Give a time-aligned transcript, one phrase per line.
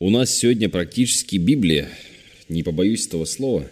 [0.00, 1.88] У нас сегодня практически Библия,
[2.48, 3.68] не побоюсь этого слова.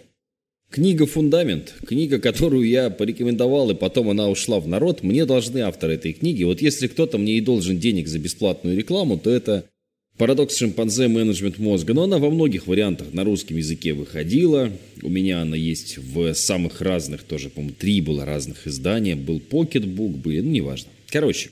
[0.69, 5.03] Книга «Фундамент», книга, которую я порекомендовал, и потом она ушла в народ.
[5.03, 6.43] Мне должны авторы этой книги.
[6.43, 9.69] Вот если кто-то мне и должен денег за бесплатную рекламу, то это
[10.17, 11.07] «Парадокс шимпанзе.
[11.07, 11.93] Менеджмент мозга».
[11.93, 14.69] Но она во многих вариантах на русском языке выходила.
[15.01, 19.15] У меня она есть в самых разных, тоже, по-моему, три было разных издания.
[19.15, 20.89] Был покетбук, были, ну, неважно.
[21.09, 21.51] Короче,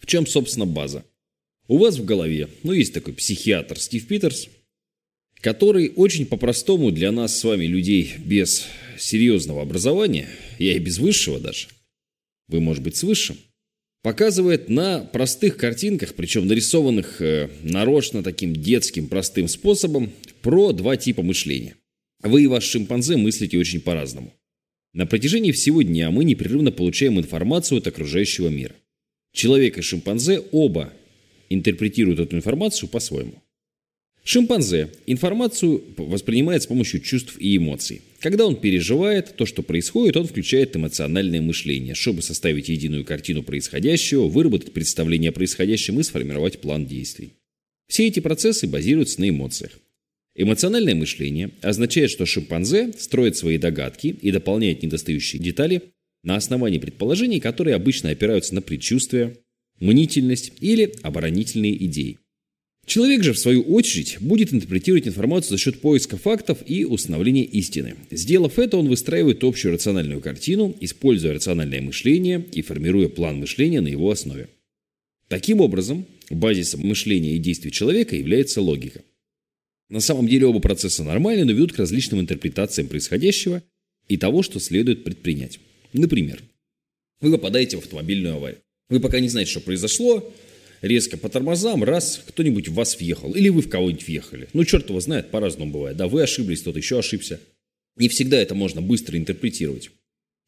[0.00, 1.04] в чем, собственно, база?
[1.68, 4.48] У вас в голове, ну, есть такой психиатр Стив Питерс,
[5.40, 8.66] который очень по-простому для нас с вами, людей без
[8.98, 11.68] серьезного образования, я и без высшего даже,
[12.48, 13.36] вы, может быть, с высшим,
[14.02, 20.12] показывает на простых картинках, причем нарисованных э, нарочно таким детским простым способом,
[20.42, 21.74] про два типа мышления.
[22.22, 24.32] Вы и ваш шимпанзе мыслите очень по-разному.
[24.92, 28.74] На протяжении всего дня мы непрерывно получаем информацию от окружающего мира.
[29.32, 30.92] Человек и шимпанзе оба
[31.48, 33.42] интерпретируют эту информацию по-своему.
[34.24, 38.02] Шимпанзе информацию воспринимает с помощью чувств и эмоций.
[38.18, 44.26] Когда он переживает то, что происходит, он включает эмоциональное мышление, чтобы составить единую картину происходящего,
[44.26, 47.34] выработать представление о происходящем и сформировать план действий.
[47.86, 49.78] Все эти процессы базируются на эмоциях.
[50.34, 55.82] Эмоциональное мышление означает, что шимпанзе строит свои догадки и дополняет недостающие детали
[56.24, 59.36] на основании предположений, которые обычно опираются на предчувствия,
[59.80, 62.18] мнительность или оборонительные идеи.
[62.86, 67.96] Человек же, в свою очередь, будет интерпретировать информацию за счет поиска фактов и установления истины.
[68.12, 73.88] Сделав это, он выстраивает общую рациональную картину, используя рациональное мышление и формируя план мышления на
[73.88, 74.48] его основе.
[75.28, 79.02] Таким образом, базисом мышления и действий человека является логика.
[79.88, 83.64] На самом деле оба процесса нормальны, но ведут к различным интерпретациям происходящего
[84.08, 85.58] и того, что следует предпринять.
[85.92, 86.40] Например,
[87.20, 88.60] вы попадаете в автомобильную аварию.
[88.88, 90.32] Вы пока не знаете, что произошло,
[90.80, 94.48] резко по тормозам, раз, кто-нибудь в вас въехал, или вы в кого-нибудь въехали.
[94.52, 95.96] Ну, черт его знает, по-разному бывает.
[95.96, 97.40] Да, вы ошиблись, кто-то еще ошибся.
[97.96, 99.90] Не всегда это можно быстро интерпретировать.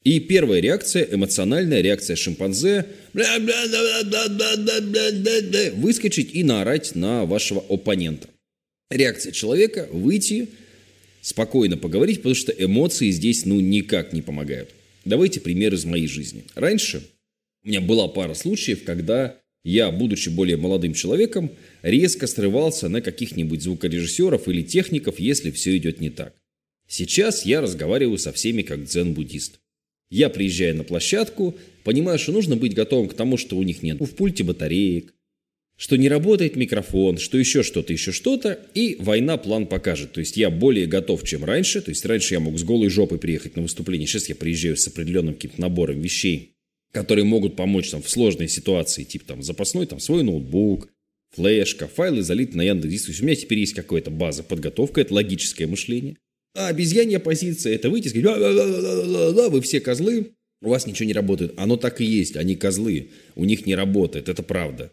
[0.05, 2.86] И первая реакция, эмоциональная реакция шимпанзе–
[5.74, 8.29] выскочить и наорать на вашего оппонента.
[8.90, 10.51] Реакция человека– выйти,
[11.20, 14.70] спокойно поговорить, потому что эмоции здесь ну никак не помогают.
[15.05, 16.45] Давайте пример из моей жизни.
[16.55, 17.02] Раньше
[17.64, 21.51] у меня была пара случаев, когда я, будучи более молодым человеком,
[21.83, 26.35] резко срывался на каких-нибудь звукорежиссеров или техников, если все идет не так.
[26.89, 29.61] Сейчас я разговариваю со всеми как дзен-буддист.
[30.11, 31.55] Я приезжаю на площадку,
[31.85, 35.13] понимаю, что нужно быть готовым к тому, что у них нет в пульте батареек,
[35.77, 40.13] что не работает микрофон, что еще что-то, еще что-то, и война план покажет.
[40.13, 41.83] То есть я более готов, чем раньше.
[41.83, 44.89] То есть раньше я мог с голой жопой приехать на выступление, сейчас я приезжаю с
[44.89, 46.55] определенным каким-то набором вещей,
[46.93, 50.89] которые могут помочь там в сложной ситуации, типа там запасной, там свой ноутбук,
[51.35, 53.07] флешка, файлы залиты на Яндекс.Диск.
[53.07, 56.17] То есть у меня теперь есть какая-то база, подготовка, это логическое мышление.
[56.55, 61.13] А обезьянья позиция– это выйти и сказать, да, вы все козлы, у вас ничего не
[61.13, 61.53] работает.
[61.57, 64.93] Оно так и есть, они козлы, у них не работает, это правда.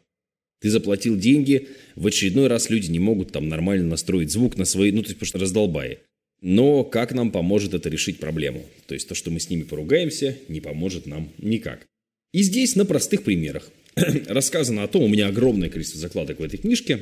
[0.61, 4.91] Ты заплатил деньги, в очередной раз люди не могут там нормально настроить звук на свои,
[4.91, 5.99] ну, то есть, потому что раздолбай.
[6.47, 8.63] Но как нам поможет это решить проблему?
[8.85, 11.87] То есть то, что мы с ними поругаемся, не поможет нам никак.
[12.33, 13.71] И здесь на простых примерах
[14.27, 17.01] рассказано о том, у меня огромное количество закладок в этой книжке,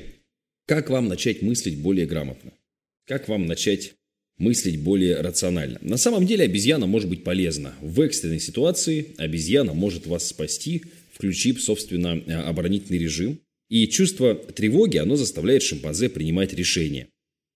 [0.65, 2.53] как вам начать мыслить более грамотно.
[3.05, 3.95] Как вам начать
[4.37, 5.77] мыслить более рационально.
[5.81, 7.75] На самом деле обезьяна может быть полезна.
[7.81, 12.13] В экстренной ситуации обезьяна может вас спасти, включив, собственно,
[12.47, 13.41] оборонительный режим.
[13.67, 17.09] И чувство тревоги, оно заставляет шимпанзе принимать решения.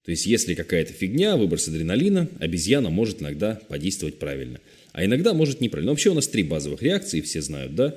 [0.08, 4.62] То есть, если какая-то фигня, выброс адреналина, обезьяна может иногда подействовать правильно.
[4.94, 5.88] А иногда может неправильно.
[5.88, 7.94] Но вообще у нас три базовых реакции, все знают, да?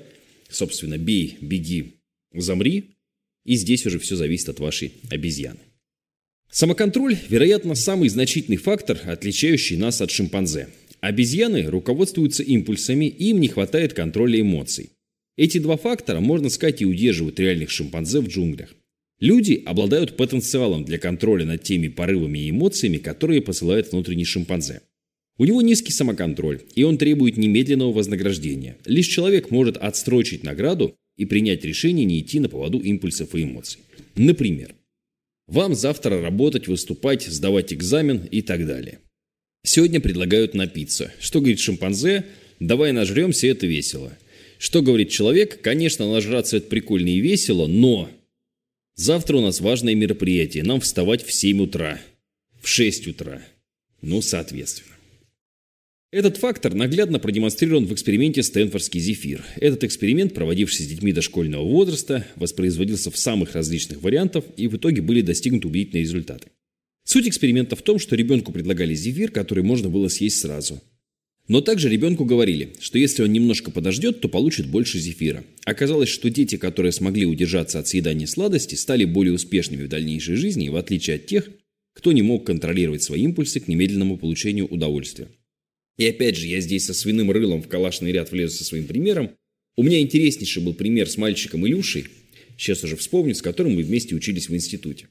[0.49, 2.01] Собственно, бей, беги,
[2.35, 2.97] замри.
[3.45, 5.61] И здесь уже все зависит от вашей обезьяны.
[6.51, 10.67] Самоконтроль, вероятно, самый значительный фактор, отличающий нас от шимпанзе.
[10.99, 14.91] Обезьяны руководствуются импульсами, им не хватает контроля эмоций.
[15.37, 18.75] Эти два фактора, можно сказать, и удерживают реальных шимпанзе в джунглях.
[19.21, 24.81] Люди обладают потенциалом для контроля над теми порывами и эмоциями, которые посылает внутренний шимпанзе.
[25.37, 28.79] У него низкий самоконтроль, и он требует немедленного вознаграждения.
[28.87, 33.81] Лишь человек может отстрочить награду и принять решение не идти на поводу импульсов и эмоций.
[34.17, 34.75] Например,
[35.47, 39.01] вам завтра работать, выступать, сдавать экзамен и так далее.
[39.65, 41.13] Сегодня предлагают напиться.
[41.21, 42.25] Что говорит шимпанзе?
[42.59, 44.17] Давай нажремся, это весело.
[44.59, 45.61] Что говорит человек?
[45.61, 48.11] Конечно, нажраться это прикольно и весело, но
[49.01, 50.63] Завтра у нас важное мероприятие.
[50.63, 51.99] Нам вставать в 7 утра.
[52.61, 53.41] В 6 утра.
[54.03, 54.95] Ну, соответственно.
[56.13, 59.43] Этот фактор наглядно продемонстрирован в эксперименте «Стэнфордский зефир».
[59.57, 65.01] Этот эксперимент, проводившийся с детьми дошкольного возраста, воспроизводился в самых различных вариантах и в итоге
[65.01, 66.49] были достигнуты убедительные результаты.
[67.05, 70.83] Суть эксперимента в том, что ребенку предлагали зефир, который можно было съесть сразу.
[71.49, 75.45] Но также ребенку говорили, что если он немножко подождет, то получит больше зефира.
[75.65, 80.69] Оказалось, что дети, которые смогли удержаться от съедания сладости, стали более успешными в дальнейшей жизни,
[80.69, 81.51] в отличие от тех,
[81.95, 85.29] кто не мог контролировать свои импульсы к немедленному получению удовольствия.
[85.99, 89.33] И опять же, я здесь со свиным рылом в калашный ряд влезу со своим примером.
[89.77, 92.07] У меня интереснейший был пример с мальчиком Илюшей,
[92.57, 95.09] сейчас уже вспомню, с которым мы вместе учились в институте.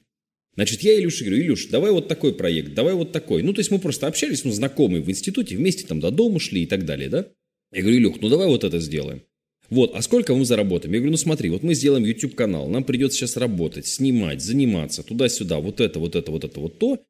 [0.54, 3.42] Значит, я Илюше говорю, Илюш, давай вот такой проект, давай вот такой.
[3.42, 6.62] Ну, то есть мы просто общались, ну, знакомые в институте, вместе там до дома шли
[6.62, 7.28] и так далее, да?
[7.72, 9.22] Я говорю, Илюх, ну давай вот это сделаем.
[9.68, 10.92] Вот, а сколько мы заработаем?
[10.92, 15.60] Я говорю, ну смотри, вот мы сделаем YouTube-канал, нам придется сейчас работать, снимать, заниматься, туда-сюда,
[15.60, 17.00] вот это, вот это, вот это, вот то.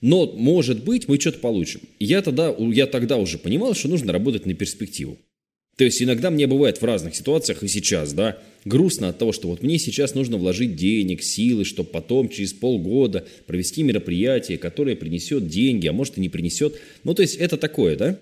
[0.00, 1.80] Но, может быть, мы что-то получим.
[1.98, 5.18] я тогда, я тогда уже понимал, что нужно работать на перспективу.
[5.78, 9.46] То есть иногда мне бывает в разных ситуациях и сейчас, да, грустно от того, что
[9.46, 15.46] вот мне сейчас нужно вложить денег, силы, чтобы потом через полгода провести мероприятие, которое принесет
[15.46, 16.74] деньги, а может и не принесет.
[17.04, 18.18] Ну, то есть это такое, да?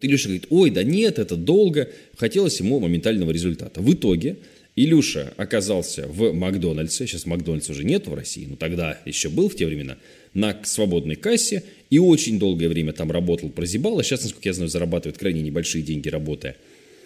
[0.00, 1.90] Илюша говорит, ой, да нет, это долго.
[2.16, 3.80] Хотелось ему моментального результата.
[3.80, 4.36] В итоге
[4.76, 9.56] Илюша оказался в Макдональдсе, сейчас Макдональдс уже нет в России, но тогда еще был в
[9.56, 9.98] те времена,
[10.34, 14.68] на свободной кассе и очень долгое время там работал, прозябал, а сейчас, насколько я знаю,
[14.68, 16.56] зарабатывает крайне небольшие деньги, работая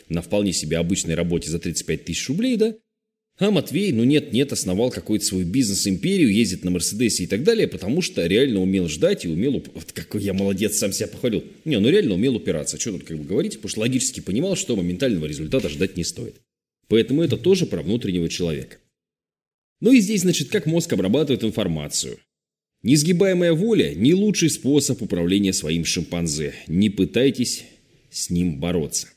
[0.09, 2.75] на вполне себе обычной работе за 35 тысяч рублей, да?
[3.39, 8.01] А Матвей, ну нет-нет, основал какой-то свой бизнес-империю, ездит на Мерседесе и так далее, потому
[8.01, 9.63] что реально умел ждать и умел...
[9.75, 11.45] Вот какой я молодец, сам себя похвалил.
[11.67, 12.81] Не, ну реально умел упираться.
[12.81, 13.57] Что тут как бы говорить?
[13.57, 16.37] Потому что логически понимал, что моментального результата ждать не стоит.
[16.89, 18.79] Поэтому это тоже про внутреннего человека.
[19.81, 22.19] Ну и здесь, значит, как мозг обрабатывает информацию.
[22.83, 26.55] Несгибаемая воля– не лучший способ управления своим шимпанзе.
[26.69, 27.65] Не пытайтесь
[28.11, 29.09] с ним бороться.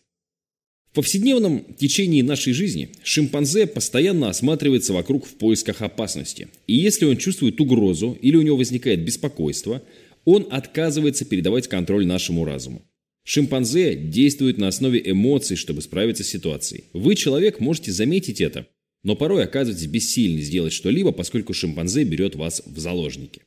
[0.91, 6.47] В повседневном течении нашей жизни шимпанзе постоянно осматривается вокруг в поисках опасности.
[6.65, 9.83] И если он чувствует угрозу или у него возникает беспокойство,
[10.25, 12.81] он отказывается передавать контроль нашему разуму.
[13.24, 16.86] Шимпанзе действует на основе эмоций, чтобы справиться с ситуацией.
[16.94, 18.65] Вы, человек, можете заметить это,
[19.03, 23.44] но порой оказываетесь бессильны сделать что-либо, поскольку шимпанзе берет вас в заложники.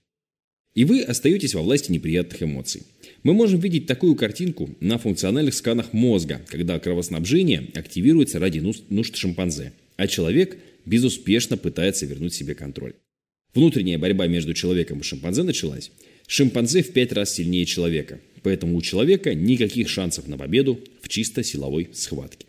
[0.75, 2.83] И вы остаетесь во власти неприятных эмоций.
[3.23, 9.73] Мы можем видеть такую картинку на функциональных сканах мозга, когда кровоснабжение активируется ради нужд шимпанзе,
[9.97, 12.95] а человек безуспешно пытается вернуть себе контроль.
[13.55, 15.91] Внутренняя борьба между человеком и шимпанзе началась.
[16.27, 21.45] Шимпанзе в пять раз сильнее человека, поэтому у человека никаких шансов на победу в чисто
[21.45, 22.47] силовой схватке.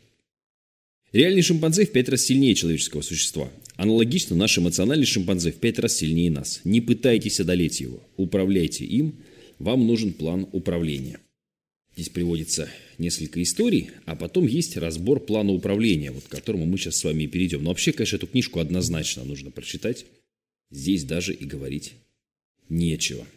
[1.14, 3.52] Реальный шимпанзе в пять раз сильнее человеческого существа.
[3.76, 6.60] Аналогично наш эмоциональный шимпанзе в пять раз сильнее нас.
[6.64, 9.20] Не пытайтесь одолеть его, управляйте им,
[9.60, 11.20] вам нужен план управления.
[11.96, 12.68] Здесь приводится
[12.98, 17.24] несколько историй, а потом есть разбор плана управления, вот к которому мы сейчас с вами
[17.24, 17.64] и перейдем.
[17.64, 20.08] Но вообще, конечно, эту книжку однозначно нужно прочитать.
[20.72, 21.94] Здесь даже и говорить
[22.70, 23.28] нечего.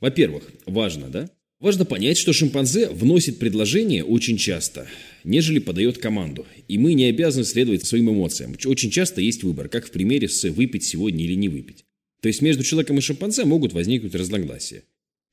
[0.00, 1.30] Во-первых, важно, да?
[1.64, 4.86] Важно понять, что шимпанзе вносит предложение очень часто,
[5.24, 6.46] нежели подает команду.
[6.68, 8.54] И мы не обязаны следовать своим эмоциям.
[8.66, 11.86] Очень часто есть выбор, как в примере с выпить сегодня или не выпить.
[12.20, 14.82] То есть между человеком и шимпанзе могут возникнуть разногласия.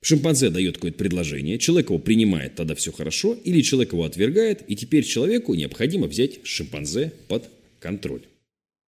[0.02, 4.78] Шимпанзе дает какое-то предложение, человек его принимает, тогда все хорошо, или человек его отвергает, и
[4.78, 7.50] теперь человеку необходимо взять шимпанзе под
[7.82, 8.22] контроль.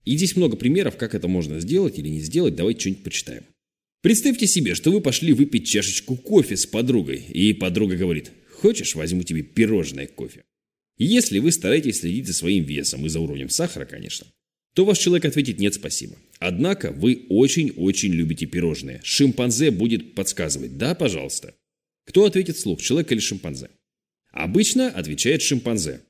[0.06, 3.46] И здесь много примеров, как это можно сделать или не сделать, давайте что-нибудь почитаем.
[4.02, 9.22] Представьте себе, что вы пошли выпить чашечку кофе с подругой, и подруга говорит, хочешь, возьму
[9.24, 10.44] тебе пирожное кофе.
[10.98, 14.26] Если вы стараетесь следить за своим весом и за уровнем сахара, конечно,
[14.74, 16.16] то ваш человек ответит «нет, спасибо».
[16.40, 19.02] Однако вы очень-очень любите пирожные.
[19.04, 21.54] Шимпанзе будет подсказывать «да, пожалуйста».
[22.06, 23.70] Кто ответит вслух, человек или шимпанзе?
[24.32, 26.02] Обычно отвечает шимпанзе.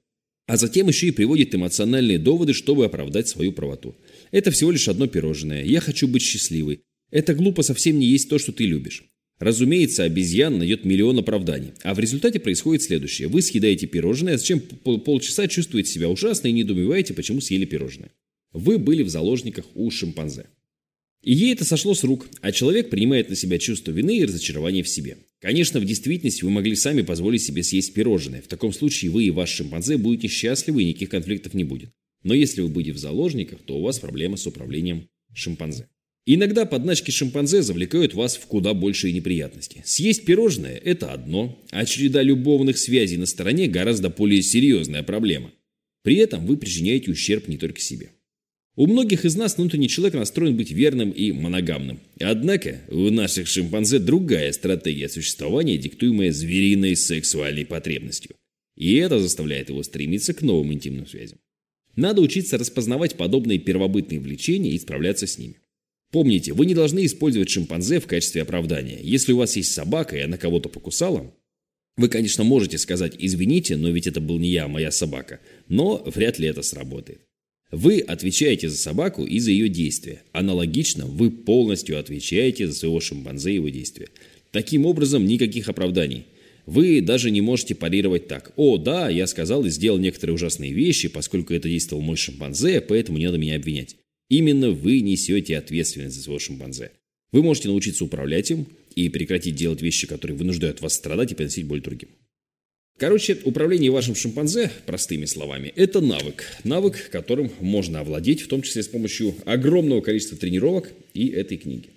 [0.47, 3.95] А затем еще и приводит эмоциональные доводы, чтобы оправдать свою правоту.
[4.31, 5.63] Это всего лишь одно пирожное.
[5.63, 6.83] Я хочу быть счастливой.
[7.11, 9.03] Это глупо совсем не есть то, что ты любишь.
[9.37, 11.73] Разумеется, обезьян найдет миллион оправданий.
[11.83, 13.27] А в результате происходит следующее.
[13.27, 18.11] Вы съедаете пирожное, а зачем полчаса чувствуете себя ужасно и недоумеваете, почему съели пирожное.
[18.53, 20.45] Вы были в заложниках у шимпанзе.
[21.23, 24.83] И ей это сошло с рук, а человек принимает на себя чувство вины и разочарования
[24.83, 25.17] в себе.
[25.39, 28.41] Конечно, в действительности вы могли сами позволить себе съесть пирожное.
[28.41, 31.91] В таком случае вы и ваш шимпанзе будете счастливы и никаких конфликтов не будет.
[32.23, 35.87] Но если вы будете в заложниках, то у вас проблема с управлением шимпанзе.
[36.25, 39.81] Иногда подначки шимпанзе завлекают вас в куда большие неприятности.
[39.85, 45.51] Съесть пирожное– это одно, а череда любовных связей на стороне– гораздо более серьезная проблема.
[46.03, 48.11] При этом вы причиняете ущерб не только себе.
[48.75, 51.99] У многих из нас внутренний человек настроен быть верным и моногамным.
[52.19, 58.35] Однако у наших шимпанзе другая стратегия существования, диктуемая звериной сексуальной потребностью.
[58.77, 61.39] И это заставляет его стремиться к новым интимным связям.
[61.95, 65.57] Надо учиться распознавать подобные первобытные влечения и справляться с ними.
[66.11, 68.99] Помните, вы не должны использовать шимпанзе в качестве оправдания.
[69.01, 71.33] Если у вас есть собака, и она кого-то покусала,
[71.97, 76.03] вы, конечно, можете сказать «извините, но ведь это был не я, а моя собака», но
[76.05, 77.21] вряд ли это сработает.
[77.71, 80.23] Вы отвечаете за собаку и за ее действия.
[80.33, 84.09] Аналогично, вы полностью отвечаете за своего шимпанзе и его действия.
[84.51, 86.25] Таким образом, никаких оправданий.
[86.65, 88.51] Вы даже не можете парировать так.
[88.57, 93.17] «О, да, я сказал и сделал некоторые ужасные вещи, поскольку это действовал мой шимпанзе, поэтому
[93.17, 93.95] не надо меня обвинять».
[94.31, 96.91] Именно вы несете ответственность за своего шимпанзе.
[97.33, 101.65] Вы можете научиться управлять им и прекратить делать вещи, которые вынуждают вас страдать и приносить
[101.65, 102.07] боль другим.
[102.97, 106.45] Короче, управление вашим шимпанзе, простыми словами, это навык.
[106.63, 111.89] Навык, которым можно овладеть, в том числе с помощью огромного количества тренировок и этой книги.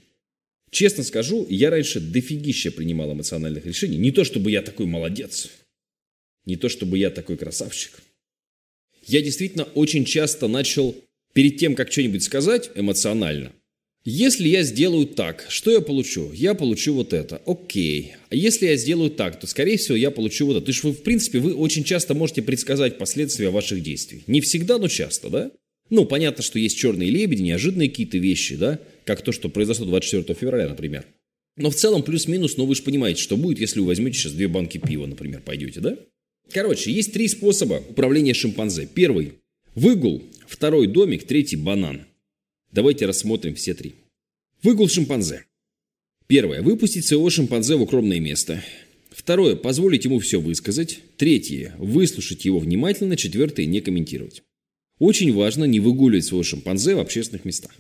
[0.72, 3.96] Честно скажу, я раньше дофигища принимал эмоциональных решений.
[3.96, 5.50] Не то, чтобы я такой молодец.
[6.46, 7.92] Не то, чтобы я такой красавчик.
[9.06, 10.96] Я действительно очень часто начал,
[11.34, 13.52] перед тем, как что-нибудь сказать эмоционально–
[14.06, 16.30] если я сделаю так, что я получу?
[16.34, 17.40] Я получу вот это.
[17.46, 18.12] Окей.
[18.28, 20.66] А если я сделаю так, то, скорее всего, я получу вот это.
[20.66, 24.22] То есть, вы, в принципе, вы очень часто можете предсказать последствия ваших действий.
[24.26, 25.50] Не всегда, но часто, да?
[25.88, 28.78] Ну, понятно, что есть черные лебеди, неожиданные какие-то вещи, да?
[29.06, 31.06] Как то, что произошло 24 февраля, например.
[31.56, 34.48] Но в целом плюс-минус, но вы же понимаете, что будет, если вы возьмете сейчас две
[34.48, 35.96] банки пива, например, пойдете, да?
[36.52, 38.86] Короче, есть три способа управления шимпанзе.
[38.92, 39.32] Первый–
[39.74, 40.22] выгул.
[40.46, 41.24] Второй– домик.
[41.24, 42.06] Третий– банан.
[42.72, 43.94] Давайте рассмотрим все три.
[44.62, 45.44] Выгул шимпанзе.
[46.26, 46.62] Первое.
[46.62, 48.62] Выпустить своего шимпанзе в укромное место.
[49.10, 49.56] Второе.
[49.56, 50.98] Позволить ему все высказать.
[51.16, 51.74] Третье.
[51.78, 53.16] Выслушать его внимательно.
[53.16, 53.66] Четвертое.
[53.66, 54.42] Не комментировать.
[54.98, 57.72] Очень важно не выгуливать своего шимпанзе в общественных местах.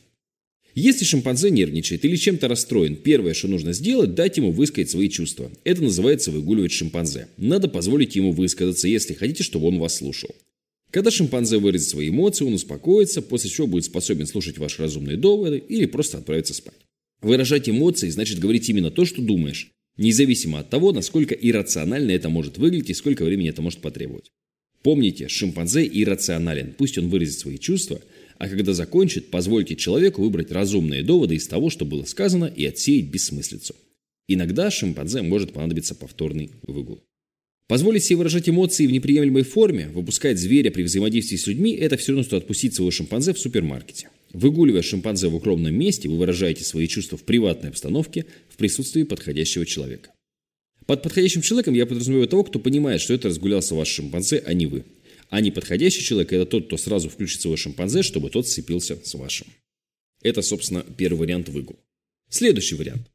[0.74, 5.50] Если шимпанзе нервничает или чем-то расстроен, первое, что нужно сделать, дать ему высказать свои чувства.
[5.62, 7.28] Это называется выгуливать шимпанзе.
[7.36, 10.34] Надо позволить ему высказаться, если хотите, чтобы он вас слушал.
[10.94, 15.58] Когда шимпанзе выразит свои эмоции, он успокоится, после чего будет способен слушать ваши разумные доводы
[15.58, 16.78] или просто отправиться спать.
[17.20, 22.58] Выражать эмоции значит говорить именно то, что думаешь, независимо от того, насколько иррационально это может
[22.58, 24.30] выглядеть и сколько времени это может потребовать.
[24.84, 28.00] Помните, шимпанзе иррационален, пусть он выразит свои чувства,
[28.38, 33.06] а когда закончит, позвольте человеку выбрать разумные доводы из того, что было сказано, и отсеять
[33.06, 33.74] бессмыслицу.
[34.28, 37.02] Иногда шимпанзе может понадобиться повторный выгул.
[37.66, 42.12] Позволить себе выражать эмоции в неприемлемой форме, выпускать зверя при взаимодействии с людьми– это все
[42.12, 44.10] равно, что отпустить своего шимпанзе в супермаркете.
[44.34, 49.64] Выгуливая шимпанзе в укромном месте, вы выражаете свои чувства в приватной обстановке в присутствии подходящего
[49.64, 50.10] человека.
[50.84, 54.66] Под подходящим человеком я подразумеваю того, кто понимает, что это разгулялся ваш шимпанзе, а не
[54.66, 54.84] вы.
[55.30, 59.46] А неподходящий человек– это тот, кто сразу включит своего шимпанзе, чтобы тот сцепился с вашим.
[60.22, 61.76] Это, собственно, первый вариант выгул.
[62.28, 63.08] Следующий вариант.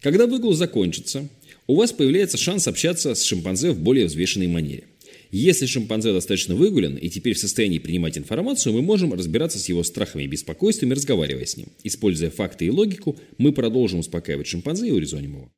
[0.00, 1.28] Когда выгул закончится,
[1.70, 4.88] у вас появляется шанс общаться с шимпанзе в более взвешенной манере.
[5.30, 9.84] Если шимпанзе достаточно выгулен и теперь в состоянии принимать информацию, мы можем разбираться с его
[9.84, 11.68] страхами и беспокойствами, разговаривая с ним.
[11.84, 15.52] Используя факты и логику, мы продолжим успокаивать шимпанзе и урезоним его.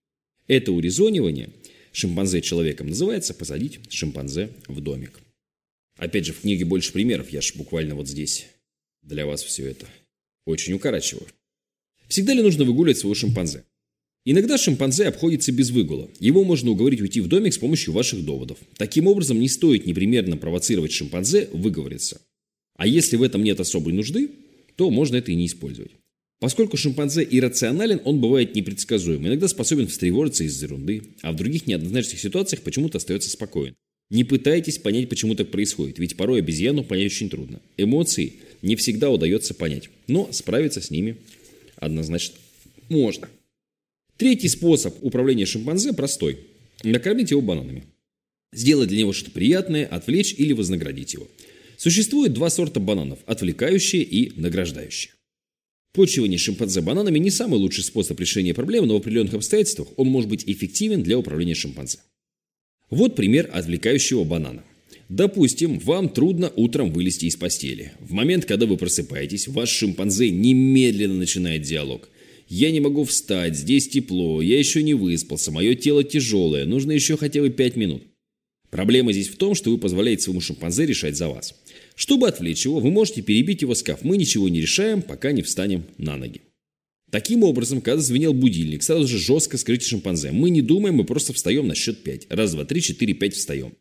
[0.49, 1.49] Это урезонивание
[1.93, 5.19] шимпанзе человеком называется «посадить шимпанзе в домик».
[5.97, 8.49] Опять же, в книге больше примеров, я же буквально вот здесь
[9.01, 9.87] для вас все это
[10.45, 11.27] очень укорачиваю.
[12.09, 13.65] Всегда ли нужно выгуливать своего шимпанзе?
[14.25, 16.09] Иногда шимпанзе обходится без выгула.
[16.21, 18.59] Его можно уговорить уйти в домик с помощью ваших доводов.
[18.77, 22.21] Таким образом, не стоит непримерно провоцировать шимпанзе выговориться.
[22.77, 24.31] А если в этом нет особой нужды,
[24.77, 25.91] то можно это и не использовать.
[26.39, 29.27] Поскольку шимпанзе иррационален, он бывает непредсказуем.
[29.27, 33.75] Иногда способен встревожиться из-за ерунды, а в других неоднозначных ситуациях почему-то остается спокоен.
[34.11, 37.61] Не пытайтесь понять, почему так происходит, ведь порой обезьяну понять очень трудно.
[37.77, 41.17] Эмоции не всегда удается понять, но справиться с ними
[41.77, 42.37] однозначно
[42.89, 43.29] можно.
[44.17, 46.39] Третий способ управления шимпанзе простой.
[46.83, 47.85] Накормить его бананами.
[48.53, 51.29] Сделать для него что-то приятное, отвлечь или вознаградить его.
[51.77, 55.13] Существует два сорта бананов– отвлекающие и награждающие.
[55.93, 60.31] Почивание шимпанзе бананами не самый лучший способ решения проблемы, но в определенных обстоятельствах он может
[60.31, 61.99] быть эффективен для управления шимпанзе.
[62.89, 64.65] Вот пример отвлекающего банана.
[65.09, 67.93] Допустим, вам трудно утром вылезти из постели.
[68.01, 72.09] В момент, когда вы просыпаетесь, ваш шимпанзе немедленно начинает диалог.
[72.55, 77.17] Я не могу встать, здесь тепло, я еще не выспался, мое тело тяжелое, нужно еще
[77.17, 78.03] хотя бы 5 минут.
[78.69, 81.55] Проблема здесь в том, что вы позволяете своему шимпанзе решать за вас.
[81.95, 84.05] Чтобы отвлечь его, вы можете перебить его скаф.
[84.05, 86.43] Мы ничего не решаем, пока не встанем на ноги.
[87.11, 90.31] Таким образом, когда звенел будильник, сразу же жестко скажите шимпанзе.
[90.31, 92.27] Мы не думаем, мы просто встаем на счет 5.
[92.29, 93.73] Раз, два, три, четыре, пять встаем.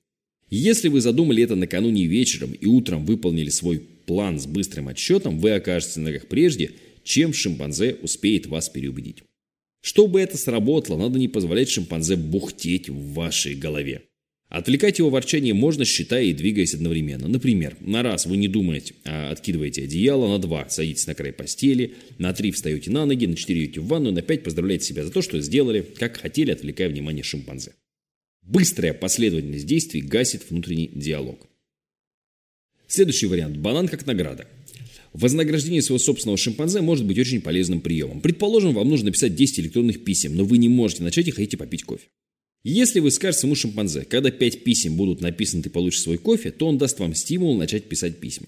[0.50, 5.52] Если вы задумали это накануне вечером и утром выполнили свой план с быстрым отсчетом, вы
[5.52, 6.72] окажетесь на ногах прежде,
[7.04, 9.24] чем шимпанзе успеет вас переубедить.
[9.82, 14.04] Чтобы это сработало, надо не позволять шимпанзе бухтеть в вашей голове.
[14.52, 17.30] Отвлекать его ворчание можно, считая и двигаясь одновременно.
[17.30, 21.96] Например, на раз вы не думаете, а откидываете одеяло, на два садитесь на край постели,
[22.18, 25.12] на три встаете на ноги, на четыре идете в ванну, на пять поздравляете себя за
[25.12, 27.76] то, что сделали, как хотели, отвлекая внимание шимпанзе.
[28.42, 31.48] Быстрая последовательность действий гасит внутренний диалог.
[32.88, 33.56] Следующий вариант.
[33.56, 34.50] Банан как награда.
[35.14, 38.22] Вознаграждение своего собственного шимпанзе может быть очень полезным приемом.
[38.22, 41.84] Предположим, вам нужно написать 10 электронных писем, но вы не можете начать и хотите попить
[41.84, 42.08] кофе.
[42.64, 46.68] Если вы скажете своему шимпанзе, когда 5 писем будут написаны, ты получишь свой кофе, то
[46.68, 48.48] он даст вам стимул начать писать письма.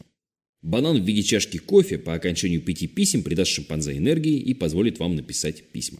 [0.61, 5.15] Банан в виде чашки кофе по окончанию пяти писем придаст шимпанзе энергии и позволит вам
[5.15, 5.99] написать письма.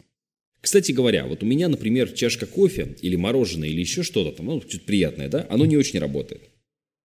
[0.62, 4.62] Кстати говоря, вот у меня, например, чашка кофе или мороженое или еще что-то там, ну,
[4.62, 6.44] что-то приятное, да, оно не очень работает.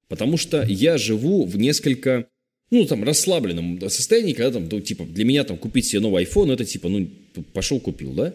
[0.07, 2.29] Потому что я живу в несколько,
[2.71, 6.53] ну, там, расслабленном состоянии, когда там, ну, типа, для меня там купить себе новый iPhone,
[6.53, 7.09] это типа, ну,
[7.53, 8.35] пошел купил, да?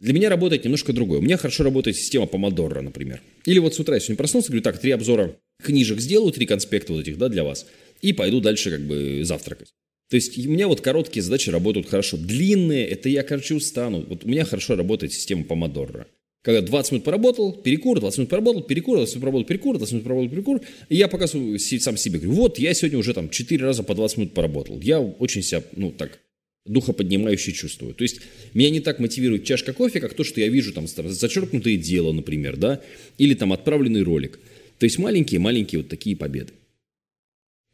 [0.00, 1.20] Для меня работает немножко другое.
[1.20, 3.22] У меня хорошо работает система Помодоро, например.
[3.44, 6.92] Или вот с утра я сегодня проснулся, говорю, так, три обзора книжек сделаю, три конспекта
[6.92, 7.66] вот этих, да, для вас,
[8.02, 9.72] и пойду дальше как бы завтракать.
[10.10, 12.16] То есть у меня вот короткие задачи работают хорошо.
[12.16, 14.04] Длинные, это я, короче, устану.
[14.06, 16.06] Вот у меня хорошо работает система Помодоро.
[16.44, 20.04] Когда 20 минут поработал, перекур, 20 минут поработал, перекур, 20 минут поработал, перекур, 20 минут
[20.04, 20.60] поработал, перекур.
[20.90, 24.18] И я показываю сам себе, говорю, вот, я сегодня уже там 4 раза по 20
[24.18, 24.78] минут поработал.
[24.78, 26.20] Я очень себя, ну, так,
[26.66, 27.94] духоподнимающе чувствую.
[27.94, 28.20] То есть
[28.52, 32.58] меня не так мотивирует чашка кофе, как то, что я вижу там зачеркнутое дело, например,
[32.58, 32.82] да,
[33.16, 34.38] или там отправленный ролик.
[34.78, 36.52] То есть маленькие-маленькие вот такие победы.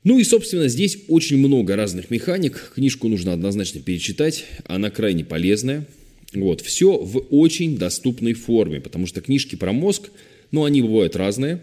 [0.05, 2.73] Ну и, собственно, здесь очень много разных механик.
[2.77, 4.45] Книжку нужно однозначно перечитать.
[4.65, 5.87] Она крайне полезная.
[6.35, 10.11] Вот, все в очень доступной форме, потому что книжки про мозг,
[10.53, 11.61] ну, они бывают разные.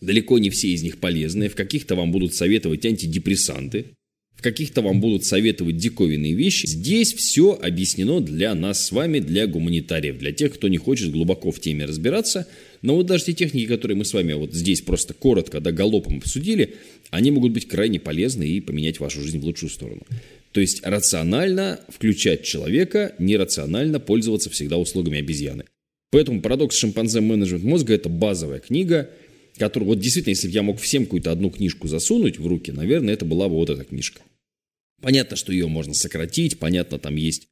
[0.00, 1.48] Далеко не все из них полезные.
[1.48, 3.94] В каких-то вам будут советовать антидепрессанты
[4.36, 6.66] в каких-то вам будут советовать диковинные вещи.
[6.66, 11.50] Здесь все объяснено для нас с вами, для гуманитариев, для тех, кто не хочет глубоко
[11.50, 12.46] в теме разбираться.
[12.82, 16.18] Но вот даже те техники, которые мы с вами вот здесь просто коротко, да, галопом
[16.18, 16.74] обсудили,
[17.10, 20.02] они могут быть крайне полезны и поменять вашу жизнь в лучшую сторону.
[20.54, 25.64] То есть рационально включать человека, нерационально пользоваться всегда услугами обезьяны.
[26.10, 29.10] Поэтому парадокс шимпанзе менеджмент мозга– это базовая книга–
[29.58, 33.14] который, вот действительно, если бы я мог всем какую-то одну книжку засунуть в руки, наверное,
[33.14, 34.20] это была бы вот эта книжка.
[35.00, 37.48] Понятно, что ее можно сократить, понятно, там есть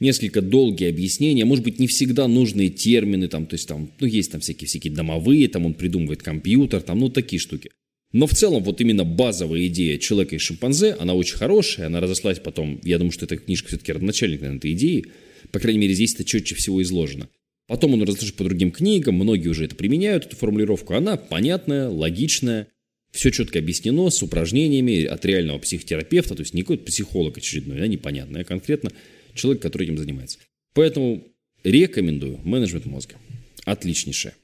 [0.00, 4.32] несколько долгие объяснения, может быть, не всегда нужные термины, там, то есть там, ну, есть
[4.32, 7.70] там всякие, всякие домовые, там он придумывает компьютер, там, ну, такие штуки.
[8.12, 12.38] Но в целом вот именно базовая идея человека и шимпанзе, она очень хорошая, она разослась
[12.38, 15.06] потом, я думаю, что эта книжка все-таки родоначальник, наверное, этой идеи,
[15.52, 17.28] по крайней мере, здесь это четче всего изложено.
[17.66, 20.94] Потом он разложит по другим книгам, многие уже это применяют, эту формулировку.
[20.94, 22.68] Она понятная, логичная,
[23.10, 27.86] все четко объяснено с упражнениями от реального психотерапевта, то есть не какой-то психолог очередной, а
[27.88, 28.92] непонятный, а конкретно
[29.34, 30.38] человек, который этим занимается.
[30.74, 31.24] Поэтому
[31.64, 33.16] рекомендую менеджмент мозга.
[33.64, 34.34] Отличнейшее.